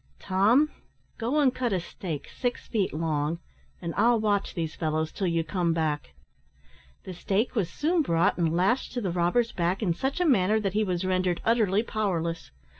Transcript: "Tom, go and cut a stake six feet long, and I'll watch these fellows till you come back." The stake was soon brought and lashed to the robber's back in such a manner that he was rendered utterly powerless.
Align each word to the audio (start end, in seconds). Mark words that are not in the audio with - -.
"Tom, 0.17 0.71
go 1.19 1.39
and 1.39 1.53
cut 1.53 1.71
a 1.71 1.79
stake 1.79 2.27
six 2.35 2.65
feet 2.65 2.91
long, 2.91 3.37
and 3.79 3.93
I'll 3.95 4.19
watch 4.19 4.55
these 4.55 4.73
fellows 4.73 5.11
till 5.11 5.27
you 5.27 5.43
come 5.43 5.73
back." 5.73 6.15
The 7.03 7.13
stake 7.13 7.53
was 7.53 7.69
soon 7.69 8.01
brought 8.01 8.35
and 8.39 8.51
lashed 8.55 8.93
to 8.93 9.01
the 9.01 9.11
robber's 9.11 9.51
back 9.51 9.83
in 9.83 9.93
such 9.93 10.19
a 10.19 10.25
manner 10.25 10.59
that 10.59 10.73
he 10.73 10.83
was 10.83 11.05
rendered 11.05 11.39
utterly 11.45 11.83
powerless. 11.83 12.49